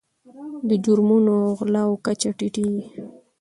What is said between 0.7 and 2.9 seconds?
جرمونو او غلاو کچه ټیټیږي.